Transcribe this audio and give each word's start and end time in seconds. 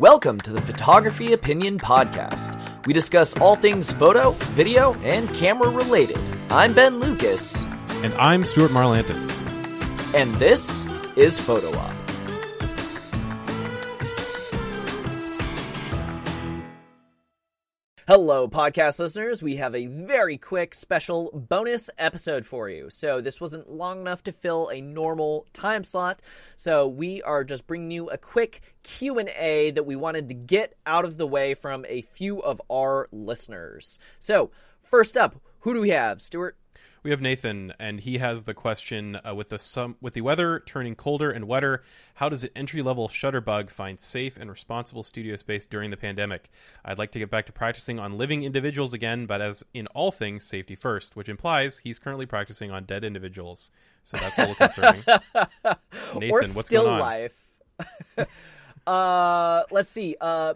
Welcome 0.00 0.40
to 0.42 0.50
the 0.54 0.62
Photography 0.62 1.34
Opinion 1.34 1.78
Podcast. 1.78 2.58
We 2.86 2.94
discuss 2.94 3.36
all 3.36 3.54
things 3.54 3.92
photo, 3.92 4.30
video, 4.56 4.94
and 5.02 5.28
camera 5.34 5.68
related. 5.68 6.18
I'm 6.50 6.72
Ben 6.72 7.00
Lucas, 7.00 7.62
And 8.02 8.14
I'm 8.14 8.42
Stuart 8.44 8.70
Marlantis. 8.70 9.42
and 10.14 10.34
this 10.36 10.86
is 11.16 11.38
Photo 11.38 11.68
Op. 11.78 11.99
Hello, 18.10 18.48
podcast 18.48 18.98
listeners. 18.98 19.40
We 19.40 19.54
have 19.58 19.72
a 19.72 19.86
very 19.86 20.36
quick 20.36 20.74
special 20.74 21.30
bonus 21.32 21.88
episode 21.96 22.44
for 22.44 22.68
you. 22.68 22.90
So, 22.90 23.20
this 23.20 23.40
wasn't 23.40 23.70
long 23.70 24.00
enough 24.00 24.24
to 24.24 24.32
fill 24.32 24.66
a 24.66 24.80
normal 24.80 25.46
time 25.52 25.84
slot. 25.84 26.20
So, 26.56 26.88
we 26.88 27.22
are 27.22 27.44
just 27.44 27.68
bringing 27.68 27.92
you 27.92 28.10
a 28.10 28.18
quick 28.18 28.62
Q&A 28.82 29.70
that 29.70 29.86
we 29.86 29.94
wanted 29.94 30.26
to 30.26 30.34
get 30.34 30.74
out 30.86 31.04
of 31.04 31.18
the 31.18 31.26
way 31.28 31.54
from 31.54 31.86
a 31.88 32.00
few 32.00 32.42
of 32.42 32.60
our 32.68 33.08
listeners. 33.12 34.00
So, 34.18 34.50
first 34.82 35.16
up, 35.16 35.40
who 35.60 35.72
do 35.72 35.80
we 35.80 35.90
have? 35.90 36.20
Stuart? 36.20 36.56
We 37.02 37.10
have 37.12 37.22
Nathan, 37.22 37.72
and 37.78 38.00
he 38.00 38.18
has 38.18 38.44
the 38.44 38.52
question: 38.52 39.18
uh, 39.26 39.34
with 39.34 39.48
the 39.48 39.58
sum, 39.58 39.96
with 40.02 40.12
the 40.12 40.20
weather 40.20 40.60
turning 40.60 40.94
colder 40.94 41.30
and 41.30 41.48
wetter, 41.48 41.82
how 42.14 42.28
does 42.28 42.44
an 42.44 42.50
entry 42.54 42.82
level 42.82 43.08
shutterbug 43.08 43.70
find 43.70 43.98
safe 43.98 44.36
and 44.36 44.50
responsible 44.50 45.02
studio 45.02 45.36
space 45.36 45.64
during 45.64 45.90
the 45.90 45.96
pandemic? 45.96 46.50
I'd 46.84 46.98
like 46.98 47.12
to 47.12 47.18
get 47.18 47.30
back 47.30 47.46
to 47.46 47.52
practicing 47.52 47.98
on 47.98 48.18
living 48.18 48.42
individuals 48.42 48.92
again, 48.92 49.24
but 49.24 49.40
as 49.40 49.64
in 49.72 49.86
all 49.88 50.12
things, 50.12 50.44
safety 50.44 50.74
first, 50.74 51.16
which 51.16 51.30
implies 51.30 51.78
he's 51.78 51.98
currently 51.98 52.26
practicing 52.26 52.70
on 52.70 52.84
dead 52.84 53.02
individuals. 53.02 53.70
So 54.04 54.18
that's 54.18 54.38
a 54.38 54.40
little 54.42 54.54
concerning. 54.56 55.02
Nathan, 56.16 56.30
or 56.30 56.42
what's 56.54 56.66
still 56.66 56.84
going 56.84 56.94
on? 56.94 57.00
life. 57.00 57.48
uh, 58.86 59.62
let's 59.70 59.88
see. 59.88 60.16
Uh, 60.20 60.52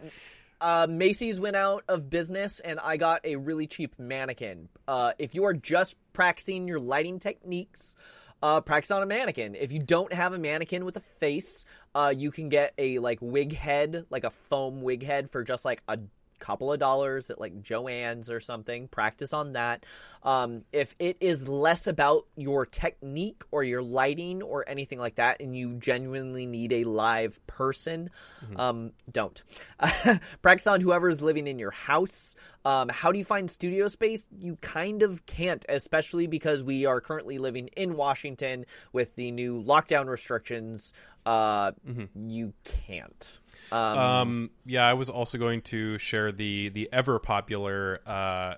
uh, 0.61 0.87
Macy's 0.89 1.41
went 1.41 1.57
out 1.57 1.85
of 1.89 2.09
business, 2.11 2.61
and 2.61 2.79
I 2.81 2.97
got 2.97 3.21
a 3.25 3.37
really 3.37 3.67
cheap 3.67 3.99
mannequin. 3.99 4.69
Uh, 4.87 5.13
if 5.19 5.35
you 5.35 5.45
are 5.45 5.55
just 5.55 5.97
practicing 6.13 6.69
your 6.69 6.81
lighting 6.81 7.19
techniques, 7.19 7.97
uh, 8.43 8.61
practice 8.61 8.91
on 8.91 9.03
a 9.03 9.07
mannequin. 9.07 9.55
If 9.55 9.73
you 9.73 9.79
don't 9.79 10.13
have 10.13 10.33
a 10.33 10.39
mannequin 10.39 10.85
with 10.85 10.97
a 10.97 11.01
face, 11.01 11.65
uh, 11.95 12.13
you 12.17 12.31
can 12.31 12.49
get 12.49 12.75
a 12.77 12.99
like 12.99 13.19
wig 13.21 13.55
head, 13.55 14.07
like 14.11 14.25
a 14.25 14.31
foam 14.31 14.83
wig 14.83 15.03
head, 15.03 15.31
for 15.31 15.43
just 15.43 15.65
like 15.65 15.83
a 15.89 15.99
couple 16.45 16.71
of 16.71 16.79
dollars 16.79 17.31
at 17.31 17.41
like 17.41 17.63
Joann's 17.63 18.31
or 18.31 18.39
something. 18.39 18.87
Practice 18.89 19.33
on 19.33 19.55
that. 19.55 19.87
Um, 20.23 20.63
if 20.73 20.95
it 20.99 21.17
is 21.21 21.49
less 21.49 21.87
about 21.87 22.27
your 22.37 22.67
technique 22.67 23.43
or 23.51 23.65
your 23.65 23.83
lighting 23.83 24.43
or 24.43 24.69
anything 24.69 24.99
like 24.99 25.15
that, 25.15 25.41
and 25.41 25.57
you 25.57 25.75
genuinely 25.75 26.45
need 26.45 26.73
a 26.73 26.85
live 26.85 27.41
person, 27.47 28.11
um, 28.57 28.93
don't. 29.11 29.43
Practice 30.43 30.67
on 30.67 30.83
whoever 30.83 31.09
is 31.09 31.23
living 31.23 31.47
in 31.47 31.59
your 31.59 31.71
house. 31.71 32.37
Um, 32.67 32.89
how 32.89 33.13
do 33.13 33.19
you 33.19 33.25
find 33.25 33.51
studio 33.51 33.89
space? 33.89 34.27
You 34.39 34.57
kind 34.57 35.03
of 35.03 35.25
can't, 35.27 35.65
especially 35.69 36.27
because 36.27 36.63
we 36.63 36.87
are 36.87 37.01
currently 37.01 37.39
living 37.39 37.69
in 37.77 37.97
Washington 37.97 38.67
with 38.93 39.15
the 39.17 39.31
new 39.31 39.63
lockdown 39.63 40.09
restrictions. 40.09 40.93
Uh, 41.27 41.73
You 42.15 42.53
can't. 42.65 43.39
Um, 43.73 43.99
Um, 43.99 44.51
yeah, 44.67 44.87
I 44.87 44.93
was 44.95 45.09
also 45.09 45.39
going 45.39 45.63
to 45.63 45.99
share 45.99 46.33
the 46.33 46.69
the 46.71 46.89
ever 46.93 47.19
popular 47.19 48.01
uh, 48.07 48.55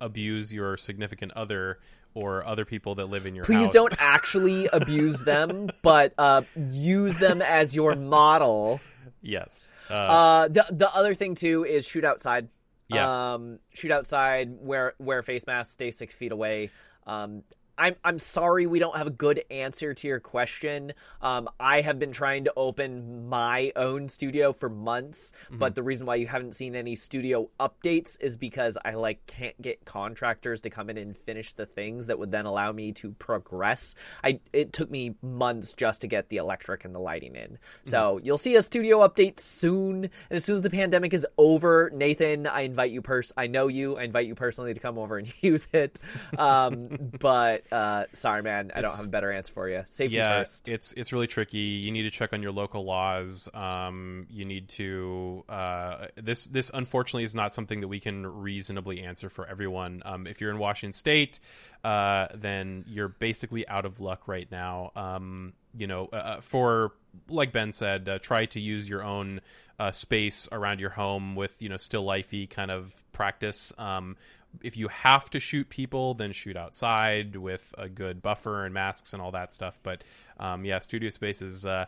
abuse 0.00 0.52
your 0.52 0.76
significant 0.76 1.32
other 1.32 1.78
or 2.14 2.44
other 2.44 2.64
people 2.64 2.94
that 2.96 3.06
live 3.06 3.26
in 3.26 3.34
your 3.34 3.44
house. 3.44 3.48
please 3.48 3.66
house. 3.66 3.74
don't 3.74 3.94
actually 4.00 4.66
abuse 4.72 5.22
them, 5.22 5.68
but 5.82 6.12
uh, 6.18 6.42
use 6.72 7.16
them 7.18 7.40
as 7.42 7.74
your 7.76 7.94
model. 7.94 8.80
Yes. 9.22 9.72
Uh, 9.90 9.94
Uh, 9.94 10.48
the 10.48 10.64
the 10.70 10.90
other 10.94 11.14
thing 11.14 11.34
too 11.34 11.64
is 11.64 11.86
shoot 11.86 12.04
outside. 12.04 12.48
Yeah. 12.88 13.34
Um, 13.34 13.58
shoot 13.74 13.92
outside. 13.92 14.50
Wear 14.60 14.94
wear 14.98 15.22
face 15.22 15.46
masks. 15.46 15.72
Stay 15.74 15.90
six 15.90 16.14
feet 16.14 16.32
away. 16.32 16.70
Um, 17.06 17.42
I'm 17.78 17.94
I'm 18.04 18.18
sorry 18.18 18.66
we 18.66 18.78
don't 18.78 18.96
have 18.96 19.06
a 19.06 19.10
good 19.10 19.42
answer 19.50 19.94
to 19.94 20.08
your 20.08 20.20
question. 20.20 20.92
Um, 21.22 21.48
I 21.60 21.80
have 21.80 21.98
been 21.98 22.12
trying 22.12 22.44
to 22.44 22.52
open 22.56 23.28
my 23.28 23.72
own 23.76 24.08
studio 24.08 24.52
for 24.52 24.68
months, 24.68 25.32
Mm-hmm. 25.48 25.58
but 25.58 25.74
the 25.74 25.82
reason 25.82 26.06
why 26.06 26.16
you 26.16 26.26
haven't 26.26 26.54
seen 26.54 26.74
any 26.74 26.94
studio 26.96 27.48
updates 27.60 28.16
is 28.20 28.36
because 28.36 28.76
I 28.84 28.94
like 28.94 29.24
can't 29.26 29.60
get 29.62 29.84
contractors 29.84 30.60
to 30.62 30.70
come 30.70 30.90
in 30.90 30.98
and 30.98 31.16
finish 31.16 31.52
the 31.52 31.66
things 31.66 32.06
that 32.08 32.18
would 32.18 32.30
then 32.30 32.44
allow 32.46 32.72
me 32.72 32.92
to 32.92 33.12
progress. 33.12 33.94
I 34.24 34.40
it 34.52 34.72
took 34.72 34.90
me 34.90 35.14
months 35.22 35.72
just 35.72 36.00
to 36.02 36.08
get 36.08 36.28
the 36.28 36.36
electric 36.38 36.84
and 36.84 36.94
the 36.94 36.98
lighting 37.00 37.36
in. 37.36 37.58
So 37.84 37.98
Mm-hmm. 38.16 38.26
you'll 38.26 38.38
see 38.38 38.56
a 38.56 38.62
studio 38.62 39.06
update 39.06 39.38
soon, 39.40 40.04
and 40.04 40.12
as 40.30 40.44
soon 40.44 40.56
as 40.56 40.62
the 40.62 40.70
pandemic 40.70 41.12
is 41.14 41.26
over, 41.38 41.90
Nathan, 41.94 42.46
I 42.46 42.62
invite 42.62 42.90
you 42.90 43.02
pers. 43.02 43.32
I 43.36 43.46
know 43.46 43.68
you. 43.68 43.96
I 43.96 44.04
invite 44.04 44.26
you 44.26 44.34
personally 44.34 44.74
to 44.74 44.80
come 44.80 44.98
over 44.98 45.18
and 45.18 45.32
use 45.42 45.68
it. 45.72 45.98
Um, 46.36 46.88
but 47.20 47.62
uh, 47.70 48.04
sorry, 48.12 48.42
man, 48.42 48.72
I 48.74 48.80
don't 48.80 48.94
have 48.94 49.06
a 49.06 49.10
better 49.10 49.32
answer 49.32 49.52
for 49.52 49.68
you. 49.68 49.84
Safety 49.88 50.16
yeah, 50.16 50.40
first. 50.40 50.68
it's 50.68 50.92
it's 50.94 51.12
really 51.12 51.26
tricky. 51.26 51.58
You 51.58 51.90
need 51.90 52.02
to 52.02 52.10
check 52.10 52.32
on 52.32 52.42
your 52.42 52.52
local 52.52 52.84
laws. 52.84 53.48
Um, 53.52 54.26
you 54.30 54.44
need 54.44 54.68
to 54.70 55.44
uh, 55.48 56.06
this 56.16 56.46
this 56.46 56.70
unfortunately 56.72 57.24
is 57.24 57.34
not 57.34 57.52
something 57.52 57.80
that 57.80 57.88
we 57.88 58.00
can 58.00 58.26
reasonably 58.26 59.02
answer 59.02 59.28
for 59.28 59.46
everyone. 59.46 60.02
Um, 60.04 60.26
if 60.26 60.40
you're 60.40 60.50
in 60.50 60.58
Washington 60.58 60.92
State, 60.92 61.40
uh, 61.84 62.28
then 62.34 62.84
you're 62.86 63.08
basically 63.08 63.68
out 63.68 63.84
of 63.84 64.00
luck 64.00 64.26
right 64.26 64.50
now. 64.50 64.92
Um, 64.96 65.52
you 65.76 65.86
know, 65.86 66.06
uh, 66.06 66.40
for 66.40 66.92
like 67.28 67.52
Ben 67.52 67.72
said, 67.72 68.08
uh, 68.08 68.18
try 68.18 68.46
to 68.46 68.60
use 68.60 68.88
your 68.88 69.02
own 69.02 69.40
uh, 69.78 69.92
space 69.92 70.48
around 70.50 70.80
your 70.80 70.90
home 70.90 71.36
with 71.36 71.60
you 71.62 71.68
know 71.68 71.76
still 71.76 72.04
lifey 72.04 72.48
kind 72.48 72.70
of 72.70 73.04
practice. 73.12 73.72
Um, 73.78 74.16
if 74.62 74.76
you 74.76 74.88
have 74.88 75.30
to 75.30 75.40
shoot 75.40 75.68
people, 75.68 76.14
then 76.14 76.32
shoot 76.32 76.56
outside 76.56 77.36
with 77.36 77.74
a 77.78 77.88
good 77.88 78.22
buffer 78.22 78.64
and 78.64 78.74
masks 78.74 79.12
and 79.12 79.22
all 79.22 79.32
that 79.32 79.52
stuff. 79.52 79.78
But 79.82 80.04
um, 80.38 80.64
yeah, 80.64 80.78
studio 80.78 81.10
space 81.10 81.42
is 81.42 81.66
uh, 81.66 81.86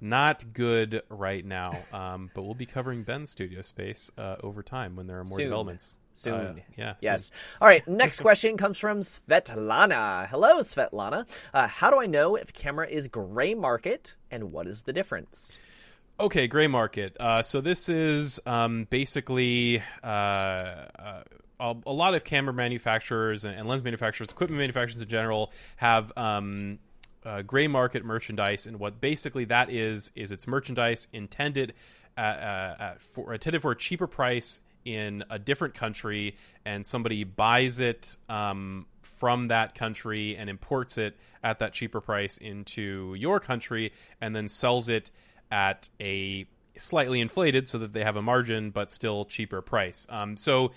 not 0.00 0.52
good 0.52 1.02
right 1.08 1.44
now. 1.44 1.76
Um, 1.92 2.30
but 2.34 2.42
we'll 2.42 2.54
be 2.54 2.66
covering 2.66 3.04
Ben's 3.04 3.30
studio 3.30 3.62
space 3.62 4.10
uh, 4.18 4.36
over 4.42 4.62
time 4.62 4.96
when 4.96 5.06
there 5.06 5.18
are 5.18 5.24
more 5.24 5.38
Soon. 5.38 5.46
developments. 5.46 5.96
Soon. 6.12 6.34
Uh, 6.34 6.54
yeah. 6.76 6.96
soon. 6.96 6.96
Yes. 7.00 7.30
All 7.60 7.68
right. 7.68 7.86
Next 7.88 8.20
question 8.20 8.56
comes 8.56 8.78
from 8.78 9.00
Svetlana. 9.00 10.26
Hello, 10.28 10.60
Svetlana. 10.60 11.26
Uh, 11.54 11.66
how 11.68 11.90
do 11.90 11.98
I 11.98 12.06
know 12.06 12.36
if 12.36 12.52
camera 12.52 12.86
is 12.86 13.08
gray 13.08 13.54
market 13.54 14.14
and 14.30 14.52
what 14.52 14.66
is 14.66 14.82
the 14.82 14.92
difference? 14.92 15.58
Okay, 16.18 16.46
gray 16.48 16.66
market. 16.66 17.14
Uh, 17.20 17.42
so 17.42 17.60
this 17.60 17.90
is 17.90 18.40
um, 18.46 18.86
basically 18.88 19.82
uh, 20.02 20.06
uh, 20.06 21.22
a, 21.60 21.74
a 21.86 21.92
lot 21.92 22.14
of 22.14 22.24
camera 22.24 22.52
manufacturers 22.52 23.44
and, 23.44 23.58
and 23.58 23.68
lens 23.68 23.82
manufacturers, 23.82 24.30
equipment 24.30 24.58
manufacturers 24.58 25.00
in 25.00 25.08
general, 25.08 25.52
have 25.76 26.12
um, 26.16 26.78
uh, 27.24 27.42
gray 27.42 27.66
market 27.66 28.04
merchandise, 28.04 28.66
and 28.66 28.78
what 28.78 29.00
basically 29.00 29.44
that 29.46 29.70
is 29.70 30.10
is 30.14 30.32
it's 30.32 30.46
merchandise 30.46 31.08
intended 31.12 31.74
at, 32.16 32.38
uh, 32.38 32.82
at 32.82 33.02
for 33.02 33.32
intended 33.32 33.62
for 33.62 33.72
a 33.72 33.76
cheaper 33.76 34.06
price 34.06 34.60
in 34.84 35.24
a 35.30 35.38
different 35.38 35.74
country, 35.74 36.36
and 36.64 36.86
somebody 36.86 37.24
buys 37.24 37.80
it. 37.80 38.16
Um, 38.28 38.86
from 39.16 39.48
that 39.48 39.74
country 39.74 40.36
and 40.36 40.50
imports 40.50 40.98
it 40.98 41.16
at 41.42 41.58
that 41.60 41.72
cheaper 41.72 42.02
price 42.02 42.36
into 42.36 43.14
your 43.18 43.40
country 43.40 43.90
and 44.20 44.36
then 44.36 44.46
sells 44.46 44.90
it 44.90 45.10
at 45.50 45.88
a 45.98 46.46
slightly 46.76 47.20
inflated 47.20 47.66
so 47.66 47.78
that 47.78 47.92
they 47.92 48.04
have 48.04 48.16
a 48.16 48.22
margin 48.22 48.70
but 48.70 48.90
still 48.92 49.24
cheaper 49.24 49.62
price. 49.62 50.06
Um, 50.10 50.36
so 50.36 50.72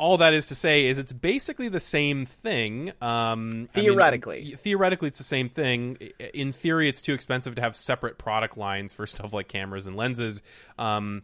all 0.00 0.16
that 0.16 0.32
is 0.32 0.46
to 0.48 0.54
say 0.54 0.86
is 0.86 0.98
it's 0.98 1.12
basically 1.12 1.68
the 1.68 1.78
same 1.78 2.24
thing. 2.24 2.88
Um, 3.02 3.50
I 3.50 3.54
mean, 3.54 3.66
Theoretically. 3.68 4.54
theoretically, 4.56 5.08
it's 5.08 5.18
the 5.18 5.24
same 5.24 5.50
thing. 5.50 5.98
In 6.32 6.52
theory, 6.52 6.88
it's 6.88 7.02
too 7.02 7.12
expensive 7.12 7.54
to 7.56 7.60
have 7.60 7.76
separate 7.76 8.16
product 8.16 8.56
lines 8.56 8.94
for 8.94 9.06
stuff 9.14 9.34
like 9.34 9.46
cameras 9.48 9.86
and 9.86 9.96
lenses. 9.96 10.42
Um, 10.78 11.22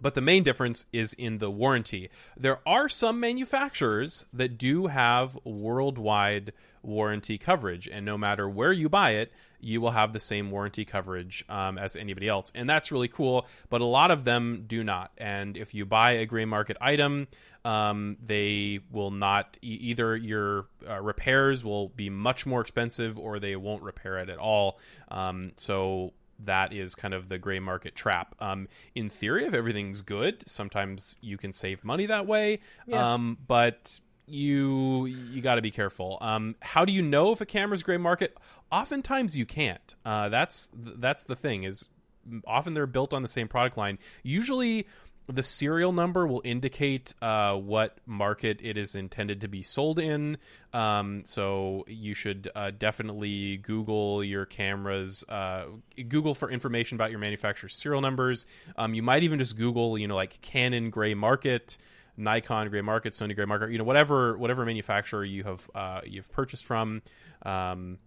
but 0.00 0.14
the 0.14 0.20
main 0.20 0.42
difference 0.42 0.86
is 0.92 1.12
in 1.14 1.38
the 1.38 1.50
warranty. 1.50 2.10
There 2.36 2.60
are 2.66 2.88
some 2.88 3.20
manufacturers 3.20 4.26
that 4.32 4.58
do 4.58 4.86
have 4.86 5.38
worldwide 5.44 6.52
warranty 6.82 7.38
coverage, 7.38 7.88
and 7.88 8.04
no 8.04 8.18
matter 8.18 8.48
where 8.48 8.72
you 8.72 8.88
buy 8.88 9.12
it, 9.12 9.32
you 9.60 9.80
will 9.80 9.92
have 9.92 10.12
the 10.12 10.20
same 10.20 10.50
warranty 10.50 10.84
coverage 10.84 11.44
um, 11.48 11.78
as 11.78 11.96
anybody 11.96 12.28
else, 12.28 12.52
and 12.54 12.68
that's 12.68 12.92
really 12.92 13.08
cool. 13.08 13.46
But 13.70 13.80
a 13.80 13.86
lot 13.86 14.10
of 14.10 14.24
them 14.24 14.64
do 14.66 14.84
not. 14.84 15.10
And 15.16 15.56
if 15.56 15.74
you 15.74 15.86
buy 15.86 16.12
a 16.12 16.26
gray 16.26 16.44
market 16.44 16.76
item, 16.80 17.28
um, 17.64 18.18
they 18.22 18.80
will 18.90 19.10
not 19.10 19.56
e- 19.62 19.68
either 19.68 20.14
your 20.14 20.66
uh, 20.88 21.00
repairs 21.00 21.64
will 21.64 21.88
be 21.88 22.10
much 22.10 22.44
more 22.44 22.60
expensive, 22.60 23.18
or 23.18 23.38
they 23.38 23.56
won't 23.56 23.82
repair 23.82 24.18
it 24.18 24.28
at 24.28 24.38
all. 24.38 24.78
Um, 25.08 25.52
so 25.56 26.12
that 26.46 26.72
is 26.72 26.94
kind 26.94 27.14
of 27.14 27.28
the 27.28 27.38
gray 27.38 27.58
market 27.58 27.94
trap. 27.94 28.34
Um, 28.40 28.68
in 28.94 29.08
theory, 29.08 29.44
if 29.44 29.54
everything's 29.54 30.00
good, 30.00 30.48
sometimes 30.48 31.16
you 31.20 31.36
can 31.36 31.52
save 31.52 31.84
money 31.84 32.06
that 32.06 32.26
way. 32.26 32.60
Yeah. 32.86 33.14
Um, 33.14 33.38
but 33.46 34.00
you 34.26 35.06
you 35.06 35.42
got 35.42 35.56
to 35.56 35.62
be 35.62 35.70
careful. 35.70 36.18
Um, 36.20 36.56
how 36.62 36.84
do 36.84 36.92
you 36.92 37.02
know 37.02 37.32
if 37.32 37.40
a 37.40 37.46
camera's 37.46 37.82
gray 37.82 37.98
market? 37.98 38.36
Oftentimes 38.72 39.36
you 39.36 39.46
can't. 39.46 39.94
Uh, 40.04 40.28
that's 40.28 40.70
that's 40.74 41.24
the 41.24 41.36
thing 41.36 41.64
is 41.64 41.88
often 42.46 42.74
they're 42.74 42.86
built 42.86 43.12
on 43.12 43.22
the 43.22 43.28
same 43.28 43.48
product 43.48 43.76
line. 43.76 43.98
Usually, 44.22 44.86
the 45.26 45.42
serial 45.42 45.92
number 45.92 46.26
will 46.26 46.42
indicate 46.44 47.14
uh, 47.22 47.54
what 47.54 47.96
market 48.06 48.60
it 48.62 48.76
is 48.76 48.94
intended 48.94 49.40
to 49.40 49.48
be 49.48 49.62
sold 49.62 49.98
in. 49.98 50.36
Um, 50.72 51.22
so 51.24 51.84
you 51.88 52.14
should 52.14 52.50
uh, 52.54 52.72
definitely 52.76 53.56
Google 53.58 54.22
your 54.22 54.44
cameras, 54.44 55.24
uh, 55.28 55.64
Google 56.08 56.34
for 56.34 56.50
information 56.50 56.96
about 56.96 57.10
your 57.10 57.20
manufacturer's 57.20 57.74
serial 57.74 58.00
numbers. 58.00 58.46
Um, 58.76 58.94
you 58.94 59.02
might 59.02 59.22
even 59.22 59.38
just 59.38 59.56
Google, 59.56 59.96
you 59.96 60.08
know, 60.08 60.16
like 60.16 60.40
Canon 60.40 60.90
gray 60.90 61.14
market. 61.14 61.78
Nikon 62.16 62.68
gray 62.70 62.80
market, 62.80 63.12
Sony 63.12 63.34
gray 63.34 63.44
market, 63.44 63.72
you 63.72 63.78
know, 63.78 63.82
whatever 63.82 64.38
whatever 64.38 64.64
manufacturer 64.64 65.24
you 65.24 65.42
have 65.42 65.68
uh, 65.74 66.00
you've 66.04 66.30
purchased 66.30 66.64
from. 66.64 67.02
Um, 67.44 67.98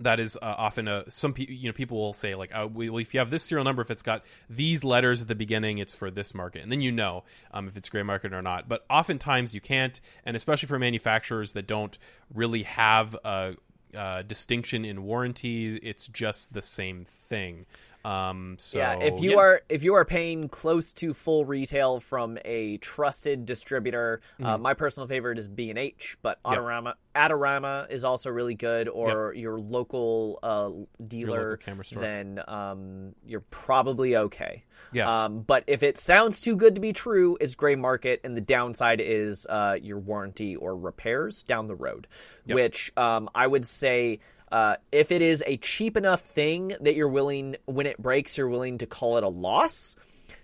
that 0.00 0.20
is 0.20 0.36
uh, 0.36 0.54
often 0.58 0.88
a 0.88 1.10
some 1.10 1.32
people 1.32 1.54
you 1.54 1.68
know 1.68 1.72
people 1.72 1.98
will 1.98 2.12
say 2.12 2.34
like 2.34 2.54
uh, 2.54 2.68
well, 2.70 2.98
if 2.98 3.14
you 3.14 3.20
have 3.20 3.30
this 3.30 3.44
serial 3.44 3.64
number 3.64 3.82
if 3.82 3.90
it's 3.90 4.02
got 4.02 4.24
these 4.48 4.84
letters 4.84 5.22
at 5.22 5.28
the 5.28 5.34
beginning 5.34 5.78
it's 5.78 5.94
for 5.94 6.10
this 6.10 6.34
market. 6.34 6.62
And 6.62 6.72
then 6.72 6.80
you 6.80 6.92
know 6.92 7.24
um, 7.52 7.68
if 7.68 7.76
it's 7.76 7.88
gray 7.88 8.02
market 8.02 8.32
or 8.32 8.42
not. 8.42 8.68
But 8.68 8.84
oftentimes 8.88 9.54
you 9.54 9.60
can't 9.60 10.00
and 10.24 10.36
especially 10.36 10.66
for 10.66 10.78
manufacturers 10.78 11.52
that 11.52 11.66
don't 11.66 11.98
really 12.32 12.62
have 12.64 13.14
a, 13.24 13.54
a 13.94 14.22
distinction 14.22 14.84
in 14.84 15.02
warranty 15.02 15.76
it's 15.76 16.06
just 16.06 16.52
the 16.52 16.62
same 16.62 17.04
thing 17.04 17.66
um, 18.04 18.56
so 18.58 18.78
yeah, 18.78 18.98
if 19.00 19.20
you 19.20 19.32
yeah. 19.32 19.36
are 19.36 19.62
if 19.68 19.82
you 19.82 19.94
are 19.94 20.04
paying 20.04 20.48
close 20.48 20.92
to 20.94 21.12
full 21.12 21.44
retail 21.44 22.00
from 22.00 22.38
a 22.44 22.76
trusted 22.78 23.44
distributor, 23.44 24.20
uh, 24.40 24.44
Mm-hmm. 24.44 24.62
my 24.62 24.74
personal 24.74 25.06
favorite 25.06 25.38
is 25.38 25.48
B 25.48 25.70
and 25.70 25.78
H, 25.78 26.16
but 26.22 26.42
Adorama 26.44 26.94
Adorama 27.14 27.90
is 27.90 28.04
also 28.04 28.30
really 28.30 28.54
good, 28.54 28.88
or 28.88 29.34
your 29.34 29.58
local 29.58 30.38
uh, 30.42 30.70
dealer. 31.06 31.50
local 31.50 31.64
camera 31.64 31.84
store. 31.84 32.02
Then 32.02 32.40
um, 32.46 33.14
you're 33.26 33.44
probably 33.50 34.16
okay. 34.16 34.64
Yeah. 34.92 35.24
Um, 35.24 35.40
but 35.40 35.64
if 35.66 35.82
it 35.82 35.98
sounds 35.98 36.40
too 36.40 36.56
good 36.56 36.76
to 36.76 36.80
be 36.80 36.92
true, 36.92 37.36
it's 37.40 37.56
gray 37.56 37.74
market, 37.74 38.20
and 38.24 38.36
the 38.36 38.40
downside 38.40 39.00
is 39.00 39.46
uh, 39.48 39.76
your 39.82 39.98
warranty 39.98 40.56
or 40.56 40.76
repairs 40.76 41.42
down 41.42 41.66
the 41.66 41.74
road, 41.74 42.06
which 42.46 42.92
um, 42.96 43.28
I 43.34 43.46
would 43.46 43.64
say. 43.66 44.20
Uh, 44.50 44.76
if 44.92 45.12
it 45.12 45.22
is 45.22 45.42
a 45.46 45.56
cheap 45.58 45.96
enough 45.96 46.20
thing 46.20 46.74
that 46.80 46.94
you're 46.94 47.08
willing, 47.08 47.56
when 47.66 47.86
it 47.86 47.98
breaks, 47.98 48.38
you're 48.38 48.48
willing 48.48 48.78
to 48.78 48.86
call 48.86 49.16
it 49.16 49.24
a 49.24 49.28
loss, 49.28 49.94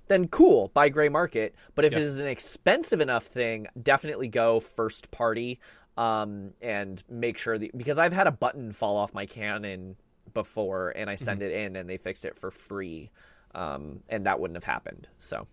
then 0.08 0.28
cool, 0.28 0.70
buy 0.74 0.88
gray 0.88 1.08
market. 1.08 1.54
But 1.74 1.84
if 1.84 1.92
Yeah. 1.92 1.98
it 2.00 2.04
is 2.04 2.18
an 2.18 2.26
expensive 2.26 3.00
enough 3.00 3.24
thing, 3.24 3.66
definitely 3.80 4.28
go 4.28 4.60
first 4.60 5.10
party 5.10 5.60
um, 5.96 6.52
and 6.60 7.02
make 7.08 7.38
sure 7.38 7.56
that 7.58 7.76
because 7.76 7.98
I've 7.98 8.12
had 8.12 8.26
a 8.26 8.32
button 8.32 8.72
fall 8.72 8.96
off 8.96 9.14
my 9.14 9.26
Canon 9.26 9.96
before, 10.32 10.90
and 10.90 11.08
I 11.08 11.14
send 11.16 11.42
it 11.42 11.52
in, 11.52 11.76
and 11.76 11.88
they 11.88 11.96
fixed 11.96 12.24
it 12.24 12.36
for 12.36 12.50
free, 12.50 13.10
um, 13.54 14.00
and 14.08 14.26
that 14.26 14.40
wouldn't 14.40 14.56
have 14.56 14.64
happened. 14.64 15.06
So 15.20 15.46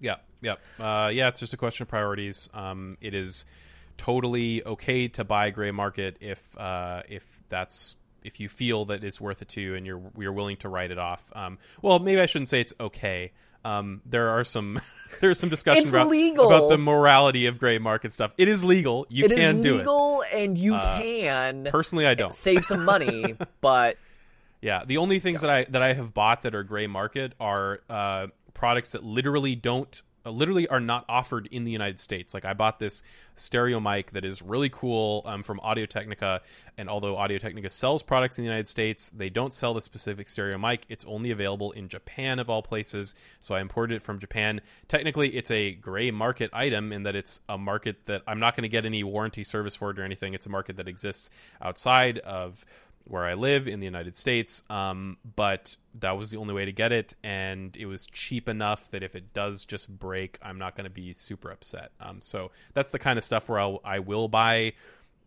Yeah, 0.00 0.16
yeah, 0.40 0.54
uh, 0.80 1.08
yeah. 1.08 1.28
It's 1.28 1.40
just 1.40 1.52
a 1.52 1.56
question 1.58 1.82
of 1.82 1.88
priorities. 1.88 2.48
Um, 2.54 2.96
it 3.00 3.14
is 3.14 3.44
totally 3.96 4.64
okay 4.64 5.08
to 5.08 5.24
buy 5.24 5.50
gray 5.50 5.70
market 5.70 6.16
if 6.20 6.56
uh, 6.58 7.02
if 7.08 7.40
that's 7.48 7.96
if 8.22 8.40
you 8.40 8.48
feel 8.48 8.86
that 8.86 9.04
it's 9.04 9.20
worth 9.20 9.42
it 9.42 9.48
to 9.50 9.60
you 9.60 9.74
and 9.74 9.86
you're 9.86 10.00
you're 10.18 10.32
willing 10.32 10.56
to 10.58 10.68
write 10.68 10.90
it 10.90 10.98
off. 10.98 11.30
Um, 11.34 11.58
well, 11.82 11.98
maybe 11.98 12.20
I 12.20 12.26
shouldn't 12.26 12.48
say 12.48 12.60
it's 12.60 12.74
okay. 12.80 13.32
Um, 13.64 14.02
there 14.04 14.28
are 14.30 14.44
some 14.44 14.80
there's 15.20 15.38
some 15.38 15.48
discussion 15.48 15.88
about, 15.88 16.08
legal. 16.08 16.46
about 16.46 16.68
the 16.68 16.78
morality 16.78 17.46
of 17.46 17.58
gray 17.58 17.78
market 17.78 18.12
stuff. 18.12 18.32
It 18.36 18.48
is 18.48 18.64
legal. 18.64 19.06
You 19.08 19.24
it 19.24 19.32
is 19.32 19.38
can 19.38 19.62
do 19.62 19.68
it. 19.68 19.74
Uh, 19.74 19.78
legal, 19.78 20.24
and 20.32 20.58
you 20.58 20.72
can 20.72 21.68
Personally, 21.70 22.06
I 22.06 22.14
don't. 22.14 22.32
save 22.32 22.64
some 22.64 22.84
money, 22.84 23.36
but 23.60 23.96
Yeah, 24.60 24.84
the 24.84 24.98
only 24.98 25.18
things 25.18 25.40
that 25.42 25.50
I 25.50 25.64
that 25.64 25.82
I 25.82 25.92
have 25.94 26.12
bought 26.12 26.42
that 26.42 26.54
are 26.54 26.62
gray 26.62 26.86
market 26.86 27.32
are 27.40 27.80
uh, 27.88 28.26
products 28.52 28.92
that 28.92 29.02
literally 29.02 29.54
don't 29.54 30.00
uh, 30.24 30.30
literally 30.30 30.66
are 30.68 30.80
not 30.80 31.04
offered 31.08 31.46
in 31.50 31.64
the 31.64 31.70
United 31.70 32.00
States. 32.00 32.34
Like 32.34 32.44
I 32.44 32.54
bought 32.54 32.78
this 32.78 33.02
stereo 33.34 33.80
mic 33.80 34.12
that 34.12 34.24
is 34.24 34.42
really 34.42 34.68
cool 34.68 35.22
um, 35.24 35.42
from 35.42 35.60
Audio 35.60 35.86
Technica, 35.86 36.42
and 36.78 36.88
although 36.88 37.16
Audio 37.16 37.38
Technica 37.38 37.70
sells 37.70 38.02
products 38.02 38.38
in 38.38 38.44
the 38.44 38.48
United 38.48 38.68
States, 38.68 39.10
they 39.10 39.30
don't 39.30 39.52
sell 39.52 39.74
the 39.74 39.80
specific 39.80 40.28
stereo 40.28 40.58
mic. 40.58 40.84
It's 40.88 41.04
only 41.04 41.30
available 41.30 41.72
in 41.72 41.88
Japan 41.88 42.38
of 42.38 42.48
all 42.48 42.62
places. 42.62 43.14
So 43.40 43.54
I 43.54 43.60
imported 43.60 43.96
it 43.96 44.02
from 44.02 44.18
Japan. 44.18 44.60
Technically, 44.88 45.36
it's 45.36 45.50
a 45.50 45.72
gray 45.72 46.10
market 46.10 46.50
item 46.52 46.92
in 46.92 47.02
that 47.04 47.14
it's 47.14 47.40
a 47.48 47.58
market 47.58 48.06
that 48.06 48.22
I'm 48.26 48.40
not 48.40 48.56
going 48.56 48.62
to 48.62 48.68
get 48.68 48.86
any 48.86 49.04
warranty 49.04 49.44
service 49.44 49.74
for 49.74 49.90
it 49.90 49.98
or 49.98 50.02
anything. 50.02 50.34
It's 50.34 50.46
a 50.46 50.50
market 50.50 50.76
that 50.76 50.88
exists 50.88 51.30
outside 51.60 52.18
of 52.18 52.64
where 53.04 53.24
I 53.24 53.34
live 53.34 53.68
in 53.68 53.80
the 53.80 53.86
United 53.86 54.16
States. 54.16 54.62
Um, 54.70 55.18
but 55.36 55.76
that 56.00 56.16
was 56.16 56.30
the 56.30 56.38
only 56.38 56.54
way 56.54 56.64
to 56.64 56.72
get 56.72 56.92
it, 56.92 57.14
and 57.22 57.76
it 57.76 57.86
was 57.86 58.06
cheap 58.06 58.48
enough 58.48 58.90
that 58.90 59.02
if 59.02 59.14
it 59.14 59.32
does 59.32 59.64
just 59.64 59.88
break, 59.88 60.38
I'm 60.42 60.58
not 60.58 60.76
going 60.76 60.84
to 60.84 60.90
be 60.90 61.12
super 61.12 61.50
upset. 61.50 61.92
Um, 62.00 62.20
so 62.20 62.50
that's 62.72 62.90
the 62.90 62.98
kind 62.98 63.18
of 63.18 63.24
stuff 63.24 63.48
where 63.48 63.60
I'll, 63.60 63.80
I 63.84 63.98
will 63.98 64.28
buy 64.28 64.72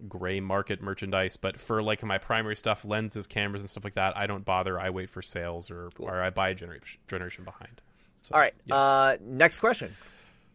gray 0.08 0.40
market 0.40 0.82
merchandise. 0.82 1.38
But 1.38 1.60
for 1.60 1.82
like 1.82 2.04
my 2.04 2.18
primary 2.18 2.56
stuff, 2.56 2.86
lenses, 2.86 3.28
cameras, 3.28 3.62
and 3.62 3.70
stuff 3.70 3.84
like 3.84 3.96
that, 3.96 4.18
I 4.18 4.28
don't 4.28 4.46
bother. 4.46 4.80
I 4.80 4.90
wait 4.90 5.10
for 5.10 5.22
sales 5.22 5.72
or 5.72 5.90
or 6.00 6.22
I 6.22 6.30
buy 6.30 6.50
a 6.50 6.56
generation 6.56 7.00
generation 7.08 7.44
behind. 7.44 7.82
So, 8.22 8.36
all 8.36 8.42
right. 8.42 8.54
yeah. 8.66 8.76
Uh, 8.76 9.18
next 9.22 9.60
question. 9.60 9.96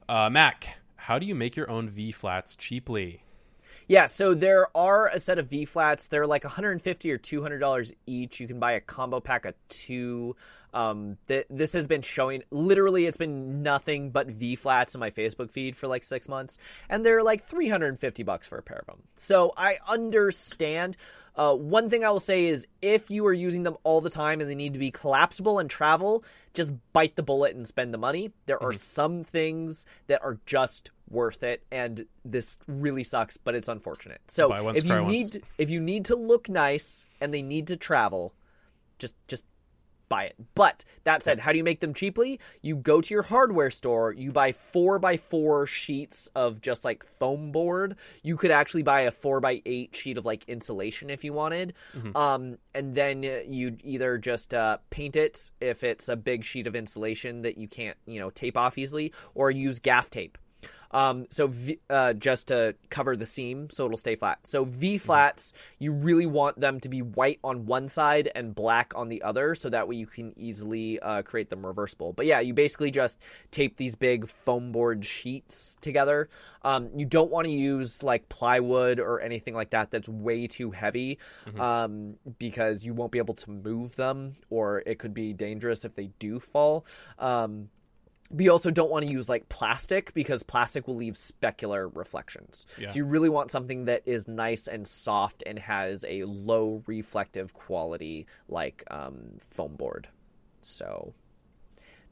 Uh, 0.08 0.28
Mac, 0.30 0.76
how 0.96 1.18
do 1.18 1.26
you 1.26 1.34
make 1.34 1.56
your 1.56 1.70
own 1.70 1.88
V 1.88 2.12
flats 2.12 2.54
cheaply? 2.54 3.22
Yeah, 3.88 4.06
so 4.06 4.34
there 4.34 4.66
are 4.76 5.08
a 5.08 5.18
set 5.18 5.38
of 5.38 5.48
V 5.48 5.64
flats. 5.64 6.08
They're 6.08 6.26
like 6.26 6.44
150 6.44 7.10
or 7.10 7.18
200 7.18 7.58
dollars 7.58 7.92
each. 8.06 8.40
You 8.40 8.46
can 8.48 8.58
buy 8.58 8.72
a 8.72 8.80
combo 8.80 9.20
pack 9.20 9.44
of 9.44 9.54
two. 9.68 10.36
Um, 10.74 11.18
th- 11.28 11.46
this 11.50 11.74
has 11.74 11.86
been 11.86 12.00
showing. 12.02 12.42
Literally, 12.50 13.04
it's 13.06 13.18
been 13.18 13.62
nothing 13.62 14.10
but 14.10 14.28
V 14.28 14.54
flats 14.56 14.94
in 14.94 15.00
my 15.00 15.10
Facebook 15.10 15.50
feed 15.50 15.76
for 15.76 15.86
like 15.86 16.02
six 16.02 16.28
months, 16.28 16.56
and 16.88 17.04
they're 17.04 17.22
like 17.22 17.42
350 17.42 18.22
bucks 18.22 18.46
for 18.48 18.56
a 18.58 18.62
pair 18.62 18.78
of 18.78 18.86
them. 18.86 19.02
So 19.16 19.52
I 19.56 19.76
understand. 19.86 20.96
Uh, 21.34 21.54
one 21.54 21.88
thing 21.88 22.04
I 22.04 22.10
will 22.10 22.18
say 22.20 22.44
is 22.46 22.66
if 22.82 23.10
you 23.10 23.24
are 23.26 23.32
using 23.32 23.62
them 23.62 23.76
all 23.84 24.02
the 24.02 24.10
time 24.10 24.42
and 24.42 24.50
they 24.50 24.54
need 24.54 24.74
to 24.74 24.78
be 24.78 24.90
collapsible 24.90 25.58
and 25.60 25.68
travel, 25.70 26.24
just 26.52 26.72
bite 26.92 27.16
the 27.16 27.22
bullet 27.22 27.56
and 27.56 27.66
spend 27.66 27.92
the 27.94 27.98
money. 27.98 28.32
There 28.46 28.58
Mm-hmm. 28.58 28.66
are 28.66 28.72
some 28.74 29.24
things 29.24 29.86
that 30.08 30.22
are 30.22 30.38
just 30.44 30.90
worth 31.12 31.42
it, 31.42 31.62
and 31.70 32.06
this 32.24 32.58
really 32.66 33.04
sucks, 33.04 33.36
but 33.36 33.54
it's 33.54 33.68
unfortunate. 33.68 34.20
So 34.28 34.48
Buy 34.48 34.62
once, 34.62 34.78
if 34.78 34.86
you 34.86 35.02
once. 35.02 35.12
need 35.12 35.42
if 35.58 35.70
you 35.70 35.80
need 35.80 36.06
to 36.06 36.16
look 36.16 36.48
nice 36.48 37.04
and 37.20 37.32
they 37.32 37.42
need 37.42 37.68
to 37.68 37.76
travel, 37.76 38.34
just 38.98 39.14
just 39.28 39.44
buy 40.08 40.24
it. 40.24 40.34
But 40.54 40.84
that 41.04 41.22
said, 41.22 41.38
how 41.40 41.52
do 41.52 41.56
you 41.58 41.64
make 41.64 41.80
them 41.80 41.94
cheaply? 41.94 42.38
You 42.60 42.76
go 42.76 43.00
to 43.00 43.14
your 43.14 43.22
hardware 43.22 43.70
store, 43.70 44.12
you 44.12 44.30
buy 44.30 44.52
four 44.52 44.98
by 44.98 45.16
four 45.16 45.66
sheets 45.66 46.28
of 46.34 46.60
just 46.60 46.84
like 46.84 47.02
foam 47.02 47.50
board. 47.50 47.96
You 48.22 48.36
could 48.36 48.50
actually 48.50 48.82
buy 48.82 49.02
a 49.02 49.10
four 49.10 49.40
by 49.40 49.62
eight 49.64 49.96
sheet 49.96 50.18
of 50.18 50.26
like 50.26 50.44
insulation 50.48 51.08
if 51.08 51.24
you 51.24 51.32
wanted. 51.32 51.72
Um, 52.14 52.58
and 52.74 52.94
then 52.94 53.22
you 53.22 53.78
either 53.82 54.18
just 54.18 54.52
uh, 54.52 54.76
paint 54.90 55.16
it 55.16 55.50
if 55.62 55.82
it's 55.82 56.10
a 56.10 56.16
big 56.16 56.44
sheet 56.44 56.66
of 56.66 56.76
insulation 56.76 57.40
that 57.42 57.56
you 57.56 57.66
can't, 57.66 57.96
you 58.04 58.20
know, 58.20 58.28
tape 58.28 58.58
off 58.58 58.76
easily, 58.76 59.14
or 59.34 59.50
use 59.50 59.78
gaff 59.78 60.10
tape. 60.10 60.36
Um, 60.92 61.26
so 61.30 61.46
v, 61.46 61.78
uh, 61.88 62.12
just 62.12 62.48
to 62.48 62.74
cover 62.90 63.16
the 63.16 63.26
seam, 63.26 63.70
so 63.70 63.86
it'll 63.86 63.96
stay 63.96 64.16
flat. 64.16 64.46
So 64.46 64.64
V 64.64 64.98
flats, 64.98 65.52
you 65.78 65.92
really 65.92 66.26
want 66.26 66.60
them 66.60 66.80
to 66.80 66.88
be 66.88 67.02
white 67.02 67.38
on 67.42 67.66
one 67.66 67.88
side 67.88 68.30
and 68.34 68.54
black 68.54 68.92
on 68.94 69.08
the 69.08 69.22
other, 69.22 69.54
so 69.54 69.70
that 69.70 69.88
way 69.88 69.96
you 69.96 70.06
can 70.06 70.32
easily 70.38 71.00
uh, 71.00 71.22
create 71.22 71.50
them 71.50 71.64
reversible. 71.64 72.12
But 72.12 72.26
yeah, 72.26 72.40
you 72.40 72.54
basically 72.54 72.90
just 72.90 73.18
tape 73.50 73.76
these 73.76 73.96
big 73.96 74.28
foam 74.28 74.72
board 74.72 75.04
sheets 75.04 75.76
together. 75.80 76.28
Um, 76.62 76.90
you 76.94 77.06
don't 77.06 77.30
want 77.30 77.46
to 77.46 77.50
use 77.52 78.02
like 78.02 78.28
plywood 78.28 79.00
or 79.00 79.20
anything 79.20 79.54
like 79.54 79.70
that 79.70 79.90
that's 79.90 80.08
way 80.08 80.46
too 80.46 80.70
heavy, 80.70 81.18
um, 81.58 82.16
because 82.38 82.84
you 82.84 82.94
won't 82.94 83.12
be 83.12 83.18
able 83.18 83.34
to 83.34 83.50
move 83.50 83.96
them, 83.96 84.36
or 84.50 84.82
it 84.86 84.98
could 84.98 85.14
be 85.14 85.32
dangerous 85.32 85.84
if 85.84 85.94
they 85.94 86.10
do 86.18 86.38
fall. 86.38 86.84
Um, 87.18 87.68
but 88.32 88.44
you 88.44 88.50
also 88.50 88.70
don't 88.70 88.90
want 88.90 89.04
to 89.04 89.10
use 89.10 89.28
like 89.28 89.48
plastic 89.48 90.14
because 90.14 90.42
plastic 90.42 90.86
will 90.86 90.96
leave 90.96 91.14
specular 91.14 91.90
reflections. 91.94 92.66
Yeah. 92.78 92.88
So 92.88 92.96
you 92.96 93.04
really 93.04 93.28
want 93.28 93.50
something 93.50 93.84
that 93.86 94.02
is 94.06 94.26
nice 94.26 94.68
and 94.68 94.86
soft 94.86 95.42
and 95.46 95.58
has 95.58 96.04
a 96.08 96.24
low 96.24 96.82
reflective 96.86 97.52
quality 97.52 98.26
like 98.48 98.84
um, 98.90 99.38
foam 99.50 99.74
board. 99.74 100.08
So 100.62 101.14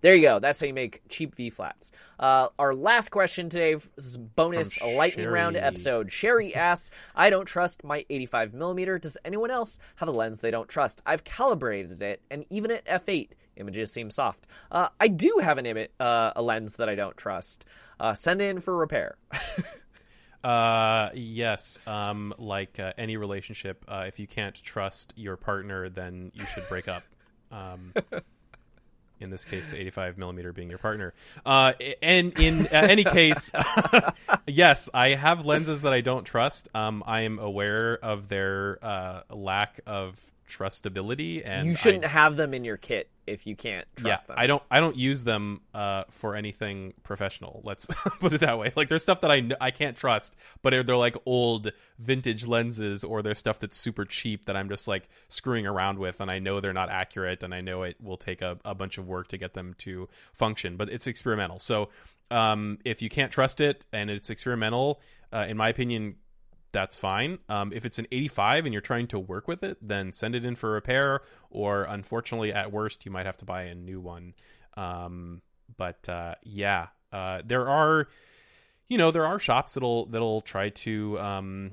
there 0.01 0.15
you 0.15 0.23
go. 0.23 0.39
That's 0.39 0.61
how 0.61 0.67
you 0.67 0.75
make 0.75 1.03
cheap 1.09 1.35
V 1.35 1.51
flats. 1.51 1.93
Uh, 2.19 2.49
our 2.59 2.73
last 2.73 3.11
question 3.11 3.49
today 3.49 3.77
is 3.97 4.17
bonus 4.17 4.75
From 4.75 4.95
lightning 4.95 5.29
round 5.29 5.57
episode. 5.57 6.11
Sherry 6.11 6.55
asked, 6.71 6.91
"I 7.15 7.31
don't 7.31 7.45
trust 7.45 7.85
my 7.85 8.05
85 8.09 8.55
millimeter. 8.55 8.99
Does 8.99 9.19
anyone 9.25 9.51
else 9.51 9.79
have 9.97 10.09
a 10.09 10.13
lens 10.13 10.41
they 10.41 10.51
don't 10.51 10.69
trust? 10.69 11.03
I've 11.05 11.25
calibrated 11.25 12.01
it, 12.03 12.23
and 12.31 12.47
even 12.51 12.71
at 12.71 12.85
f8, 12.87 13.31
images 13.57 13.93
seem 13.93 14.11
soft. 14.11 14.47
Uh, 14.71 14.89
I 14.99 15.09
do 15.09 15.41
have 15.43 15.59
an 15.59 15.65
imi- 15.65 15.89
uh, 15.99 16.33
a 16.37 16.43
lens 16.43 16.77
that 16.77 16.89
I 16.89 16.95
don't 16.95 17.17
trust. 17.17 17.65
Uh, 17.99 18.15
send 18.15 18.41
in 18.41 18.61
for 18.61 18.77
repair. 18.77 19.17
Uh, 20.43 21.11
yes. 21.15 21.81
Um, 21.87 22.33
like 22.39 22.79
uh, 22.79 22.93
any 22.97 23.17
relationship, 23.17 23.85
uh, 23.89 24.05
if 24.09 24.19
you 24.19 24.27
can't 24.27 24.55
trust 24.55 25.13
your 25.17 25.37
partner, 25.37 25.89
then 25.89 26.33
you 26.35 26.45
should 26.47 26.69
break 26.69 26.89
up. 26.89 27.05
Um, 27.53 27.93
in 29.19 29.31
this 29.31 29.45
case, 29.45 29.67
the 29.67 29.77
85 29.81 30.19
millimeter 30.19 30.53
being 30.53 30.71
your 30.71 30.79
partner. 30.79 31.13
Uh, 31.45 31.73
and 32.01 32.39
in 32.39 32.67
uh, 32.69 32.69
any 32.73 33.03
case, 33.03 33.51
yes, 34.47 34.89
I 34.95 35.11
have 35.11 35.45
lenses 35.45 35.83
that 35.83 35.93
I 35.93 36.01
don't 36.01 36.23
trust. 36.23 36.69
Um, 36.77 37.03
I 37.05 37.23
am 37.23 37.41
aware 37.41 37.99
of 38.03 38.29
their 38.29 38.79
uh, 38.83 39.23
lack 39.31 39.81
of 39.85 40.21
trustability, 40.49 41.43
and 41.45 41.67
you 41.67 41.75
shouldn't 41.75 42.05
I, 42.05 42.09
have 42.09 42.37
them 42.37 42.55
in 42.55 42.63
your 42.63 42.77
kit 42.77 43.11
if 43.31 43.47
you 43.47 43.55
can't 43.55 43.87
trust 43.97 44.25
yeah, 44.25 44.35
them. 44.35 44.37
I 44.39 44.47
don't. 44.47 44.63
I 44.71 44.81
don't 44.81 44.97
use 44.97 45.25
them 45.25 45.61
uh, 45.73 46.05
for 46.11 46.35
anything 46.35 46.95
professional. 47.03 47.61
Let's 47.65 47.87
put 48.21 48.33
it 48.33 48.41
that 48.41 48.59
way. 48.59 48.73
Like 48.75 48.89
there's 48.89 49.03
stuff 49.03 49.21
that 49.21 49.31
I 49.31 49.49
I 49.61 49.71
can't 49.71 49.97
trust, 49.97 50.37
but 50.63 50.71
they're, 50.71 50.83
they're 50.83 50.97
like 50.97 51.17
old 51.25 51.73
vintage 51.99 52.47
lenses, 52.47 53.05
or 53.05 53.23
there's 53.23 53.39
stuff 53.39 53.61
that's 53.61 53.77
super 53.77 54.05
cheap 54.05 54.47
that 54.47 54.57
I'm 54.57 54.69
just 54.69 54.89
like 54.89 55.09
screwing 55.29 55.67
around 55.67 55.99
with, 55.99 56.21
and 56.21 56.31
I 56.31 56.39
know 56.41 56.61
they're 56.61 56.73
not 56.73 56.91
accurate, 56.91 57.43
and 57.43 57.55
I 57.55 57.61
know 57.61 57.85
it 57.85 57.97
will 58.03 58.17
take 58.17 58.43
a, 58.43 58.59
a 58.65 58.75
bunch 58.75 58.99
of 58.99 59.07
work 59.07 59.29
to 59.29 59.39
get 59.39 59.55
them 59.55 59.75
to 59.79 60.09
function. 60.33 60.77
But 60.77 60.91
it's 60.91 61.07
experimental, 61.07 61.59
so 61.59 61.89
um, 62.31 62.79
if 62.85 63.03
you 63.03 63.09
can't 63.09 63.33
trust 63.33 63.61
it 63.61 63.87
and 63.93 64.11
it's 64.11 64.31
experimental, 64.31 65.01
uh, 65.33 65.47
in 65.49 65.57
my 65.57 65.69
opinion, 65.69 66.17
that's 66.73 66.97
fine. 66.97 67.39
Um, 67.49 67.73
if 67.73 67.85
it's 67.85 67.99
an 67.99 68.07
85 68.13 68.65
and 68.67 68.73
you're 68.73 68.81
trying 68.81 69.07
to 69.09 69.19
work 69.19 69.49
with 69.49 69.63
it, 69.63 69.79
then 69.81 70.13
send 70.13 70.35
it 70.35 70.45
in 70.45 70.57
for 70.57 70.71
repair, 70.71 71.21
or 71.51 71.83
unfortunately, 71.83 72.53
at 72.53 72.73
worst, 72.73 73.05
you 73.05 73.11
might 73.11 73.27
have 73.27 73.37
to 73.39 73.45
buy 73.45 73.63
a 73.63 73.75
new 73.75 74.01
one. 74.01 74.35
Um, 74.77 75.43
but 75.77 76.09
uh, 76.09 76.35
yeah, 76.43 76.89
uh, 77.13 77.43
there 77.45 77.69
are, 77.69 78.09
you 78.89 78.99
know, 78.99 79.11
there 79.11 79.27
are 79.27 79.39
shops 79.39 79.75
that'll 79.75 80.07
that'll 80.07 80.41
try 80.43 80.71
to 80.71 81.19
um, 81.19 81.73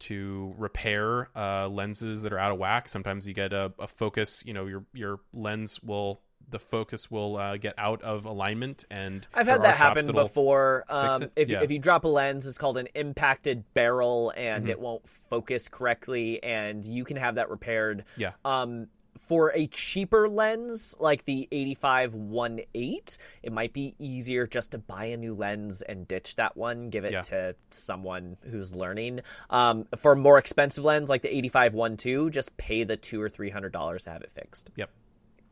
to 0.00 0.54
repair 0.58 1.28
uh, 1.36 1.68
lenses 1.68 2.22
that 2.22 2.32
are 2.32 2.38
out 2.38 2.52
of 2.52 2.58
whack. 2.58 2.88
Sometimes 2.88 3.28
you 3.28 3.34
get 3.34 3.52
a, 3.52 3.72
a 3.78 3.86
focus. 3.86 4.42
You 4.44 4.54
know, 4.54 4.66
your 4.66 4.84
your 4.92 5.20
lens 5.32 5.82
will 5.82 6.20
the 6.52 6.58
focus 6.60 7.10
will 7.10 7.36
uh, 7.36 7.56
get 7.56 7.74
out 7.76 8.00
of 8.02 8.24
alignment 8.24 8.84
and 8.90 9.26
I've 9.34 9.48
had 9.48 9.62
that 9.64 9.76
happen 9.76 10.06
before. 10.12 10.84
Um, 10.88 11.24
if, 11.34 11.48
Yeah. 11.50 11.62
if 11.62 11.70
you 11.72 11.78
drop 11.80 12.04
a 12.04 12.08
lens, 12.08 12.46
it's 12.46 12.58
called 12.58 12.76
an 12.78 12.86
impacted 12.94 13.64
barrel, 13.74 14.32
and 14.36 14.62
Mm-hmm. 14.64 14.70
it 14.70 14.78
won't 14.80 15.08
focus 15.08 15.68
correctly, 15.68 16.42
and 16.42 16.84
you 16.84 17.04
can 17.04 17.16
have 17.16 17.34
that 17.34 17.50
repaired. 17.50 18.04
Yeah. 18.16 18.32
Um, 18.44 18.86
for 19.18 19.52
a 19.54 19.66
cheaper 19.68 20.28
lens 20.28 20.96
like 20.98 21.24
the 21.24 21.46
8518, 21.52 23.00
it 23.42 23.52
might 23.52 23.72
be 23.72 23.94
easier 23.98 24.46
just 24.46 24.72
to 24.72 24.78
buy 24.78 25.06
a 25.06 25.16
new 25.16 25.34
lens 25.34 25.82
and 25.82 26.06
ditch 26.08 26.36
that 26.36 26.56
one, 26.56 26.90
give 26.90 27.04
it 27.04 27.12
Yeah. 27.12 27.20
to 27.22 27.54
someone 27.70 28.36
who's 28.50 28.74
learning. 28.74 29.20
Um, 29.50 29.86
for 29.96 30.12
a 30.12 30.16
more 30.16 30.38
expensive 30.38 30.84
lens 30.84 31.08
like 31.08 31.22
the 31.22 31.28
8512, 31.34 32.30
just 32.30 32.56
pay 32.56 32.84
the 32.84 32.96
two 32.96 33.20
or 33.20 33.28
three 33.28 33.50
hundred 33.50 33.72
dollars 33.72 34.04
to 34.04 34.10
have 34.10 34.22
it 34.22 34.30
fixed. 34.32 34.70
Yep. 34.76 34.90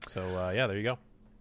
So 0.06 0.22
uh, 0.22 0.50
yeah, 0.50 0.66
there 0.66 0.76
you 0.76 0.82
go. 0.82 0.98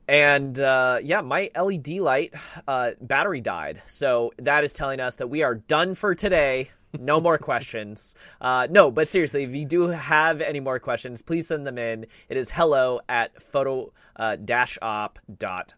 And 0.07 0.59
uh, 0.59 0.97
yeah, 1.03 1.21
my 1.21 1.51
LED 1.55 1.99
light 1.99 2.33
uh, 2.67 2.91
battery 2.99 3.41
died. 3.41 3.83
So 3.85 4.33
that 4.39 4.63
is 4.63 4.73
telling 4.73 4.99
us 4.99 5.15
that 5.15 5.27
we 5.27 5.43
are 5.43 5.55
done 5.55 5.93
for 5.93 6.15
today. 6.15 6.71
No 6.97 7.21
more 7.21 7.37
questions. 7.37 8.15
Uh, 8.41 8.67
no, 8.69 8.89
but 8.89 9.07
seriously, 9.07 9.43
if 9.43 9.51
you 9.51 9.65
do 9.65 9.87
have 9.87 10.41
any 10.41 10.59
more 10.59 10.79
questions, 10.79 11.21
please 11.21 11.47
send 11.47 11.67
them 11.67 11.77
in. 11.77 12.07
It 12.29 12.37
is 12.37 12.49
hello 12.49 12.99
at 13.07 13.41
photo 13.41 13.91
uh, 14.15 14.35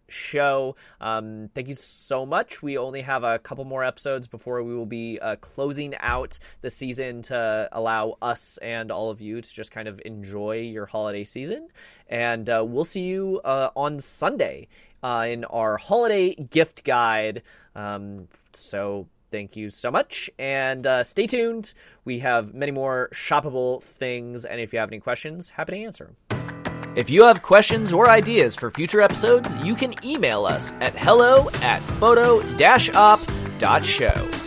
show. 0.08 0.76
Um, 1.00 1.50
thank 1.54 1.68
you 1.68 1.76
so 1.76 2.26
much. 2.26 2.64
We 2.64 2.78
only 2.78 3.02
have 3.02 3.24
a 3.24 3.40
couple 3.40 3.66
more 3.66 3.84
episodes 3.84 4.28
before 4.28 4.64
we 4.64 4.74
will 4.74 4.86
be 4.86 5.20
uh, 5.20 5.36
closing 5.36 5.96
out 6.00 6.40
the 6.62 6.70
season 6.70 7.22
to 7.24 7.70
allow 7.72 8.18
us 8.22 8.58
and 8.62 8.92
all 8.92 9.10
of 9.10 9.22
you 9.22 9.42
to 9.42 9.54
just 9.54 9.72
kind 9.72 9.88
of 9.88 10.02
enjoy 10.06 10.60
your 10.60 10.86
holiday 10.86 11.24
season. 11.24 11.68
And 12.08 12.50
uh, 12.50 12.64
we'll 12.66 12.86
see 12.86 13.02
you 13.02 13.42
uh, 13.44 13.70
on 13.76 14.00
Sunday 14.00 14.70
uh, 15.04 15.26
in 15.30 15.46
our 15.46 15.78
holiday 15.78 16.36
gift 16.36 16.84
guide. 16.84 17.44
Um, 17.76 18.28
so 18.54 19.08
thank 19.32 19.56
you 19.56 19.70
so 19.70 19.90
much 19.90 20.30
and 20.38 20.86
uh, 20.86 21.04
stay 21.04 21.26
tuned. 21.28 21.74
We 22.06 22.20
have 22.20 22.54
many 22.54 22.72
more 22.72 23.10
shoppable 23.14 23.82
things 23.82 24.46
and 24.46 24.60
if 24.60 24.74
you 24.74 24.80
have 24.80 24.90
any 24.90 25.00
questions 25.00 25.50
happy 25.50 25.74
to 25.74 25.84
answer 25.84 26.06
them 26.06 26.16
if 26.96 27.10
you 27.10 27.24
have 27.24 27.42
questions 27.42 27.94
or 27.94 28.10
ideas 28.10 28.56
for 28.56 28.70
future 28.70 29.02
episodes 29.02 29.56
you 29.58 29.76
can 29.76 29.94
email 30.06 30.46
us 30.46 30.74
at 30.82 30.96
hello 30.98 31.50
at 31.62 31.82
photo-op.show 31.82 32.46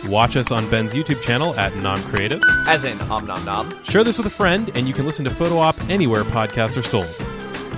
Watch 0.09 0.35
us 0.35 0.51
on 0.51 0.69
Ben's 0.69 0.93
YouTube 0.93 1.21
channel 1.21 1.57
at 1.59 1.75
Nom 1.77 1.99
Creative. 2.03 2.41
as 2.67 2.85
in 2.85 2.99
om 3.09 3.25
nom 3.25 3.43
nom. 3.43 3.83
Share 3.83 4.03
this 4.03 4.17
with 4.19 4.27
a 4.27 4.29
friend, 4.29 4.69
and 4.77 4.87
you 4.87 4.93
can 4.93 5.03
listen 5.05 5.25
to 5.25 5.31
Photo 5.31 5.57
Op 5.57 5.75
anywhere 5.89 6.23
podcasts 6.23 6.77
are 6.77 6.83
sold. 6.83 7.07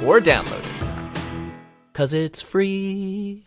or 0.04 0.20
download 0.20 0.60
it. 0.60 1.54
Because 1.94 2.14
it's 2.14 2.42
free 2.42 3.47